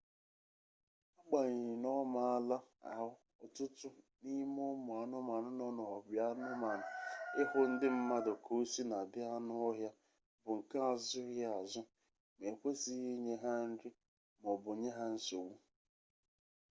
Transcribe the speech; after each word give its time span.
agbanyeghị 1.19 1.75
na 1.83 1.89
ọ 2.01 2.03
maala 2.15 2.57
ahụ 2.91 3.09
ọtụtụ 3.43 3.87
n'ime 4.23 4.61
ụmụ 4.73 4.91
anụmanụ 5.01 5.49
nọ 5.59 5.67
n'obianụmanụ 5.75 6.85
ịhụ 7.41 7.59
ndị 7.71 7.87
mmadụ 7.97 8.31
ka 8.45 8.51
o 8.59 8.61
sina 8.71 8.99
dị 9.11 9.21
anụ 9.35 9.53
ọhịa 9.67 9.91
bụ 10.43 10.51
nke 10.57 10.77
azụghịazụ 10.91 11.81
ma 12.37 12.43
e 12.49 12.51
kwesịghị 12.59 13.07
inye 13.15 13.35
ha 13.43 13.53
nri 13.69 13.89
ma 14.41 14.49
ọ 14.55 14.59
bụ 14.63 14.71
nye 14.81 14.89
ha 14.97 15.05
nsogbu 15.15 15.55